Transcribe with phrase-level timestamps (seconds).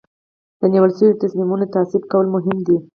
[0.59, 2.77] د نیول شوو تصمیمونو تعقیب کول مهم دي.